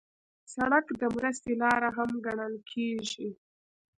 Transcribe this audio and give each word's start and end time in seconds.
سړک 0.53 0.85
د 1.01 1.03
مرستې 1.15 1.51
لاره 1.61 1.89
هم 1.97 2.09
ګڼل 2.25 2.55
کېږي. 2.71 3.29